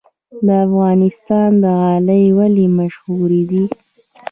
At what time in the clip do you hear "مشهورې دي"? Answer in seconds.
2.79-3.63